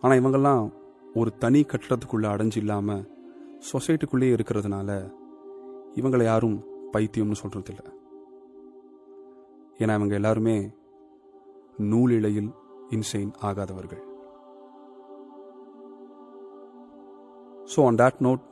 ஆனால் 0.02 0.20
இவங்கெல்லாம் 0.20 0.74
ஒரு 1.14 1.38
தனி 1.38 1.62
கட்டடத்துக்குள்ளே 1.62 2.28
அடைஞ்சு 2.34 2.58
இல்லாமல் 2.58 3.06
சொசைட்டிக்குள்ளேயே 3.72 4.36
இருக்கிறதுனால 4.36 4.90
இவங்களை 5.96 6.24
யாரும் 6.24 6.58
பைத்தியம்னு 6.94 7.40
சொல்கிறதில்ல 7.44 7.86
ஏன்னா 9.78 9.94
இவங்க 9.94 10.14
எல்லாருமே 10.16 10.58
நூலிழையில் 11.78 12.52
insane 12.90 13.32
ஆகாதவர்கள். 13.42 14.04
So 17.76 17.86
on 17.86 17.96
that 17.96 18.20
note 18.20 18.46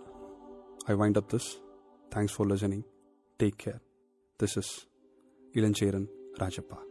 I 0.90 0.94
wind 0.94 1.18
up 1.18 1.30
this. 1.30 1.58
Thanks 2.10 2.32
for 2.32 2.46
listening. 2.46 2.86
Take 3.38 3.58
care. 3.58 3.82
This 4.40 4.56
is 4.56 4.86
Ilancheran 5.54 6.08
Rajappa. 6.40 6.87